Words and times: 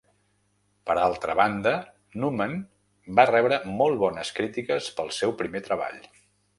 Per 0.89 0.95
altra 1.01 1.35
banda, 1.39 1.73
Numen 2.25 2.57
va 3.21 3.29
rebre 3.33 3.63
molt 3.85 4.03
bones 4.07 4.35
crítiques 4.41 4.93
pel 4.99 5.17
seu 5.23 5.39
primer 5.45 5.67
treball. 5.71 6.07